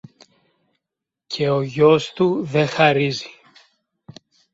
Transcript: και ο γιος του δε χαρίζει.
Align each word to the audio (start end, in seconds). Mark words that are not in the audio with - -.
και 1.27 1.49
ο 1.49 1.61
γιος 1.61 2.13
του 2.13 2.43
δε 2.43 2.65
χαρίζει. 2.65 3.29